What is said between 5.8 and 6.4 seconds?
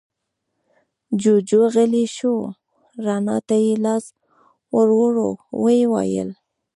ويل: